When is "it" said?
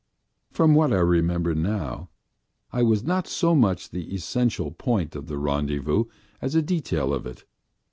7.27-7.45